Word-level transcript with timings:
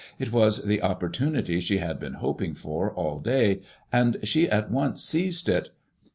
It 0.17 0.31
was 0.31 0.63
the 0.63 0.81
opportunity 0.81 1.59
she 1.59 1.77
had 1.77 1.99
been 1.99 2.13
hoping 2.15 2.55
for 2.55 2.89
all 2.91 3.19
day, 3.19 3.61
and 3.93 4.17
she 4.23 4.49
at 4.49 4.71
once 4.71 5.03
seized 5.03 5.47
it." 5.47 5.69